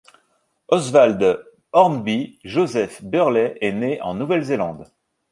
[0.69, 4.89] Oswald Hornby Joseph Birley est né en Nouvelle-Zélande.